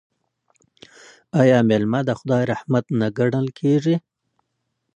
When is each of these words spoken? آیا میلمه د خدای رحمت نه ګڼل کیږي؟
آیا 1.41 1.57
میلمه 1.69 1.99
د 2.05 2.09
خدای 2.19 2.43
رحمت 2.51 2.85
نه 2.99 3.07
ګڼل 3.17 3.47
کیږي؟ 3.59 3.95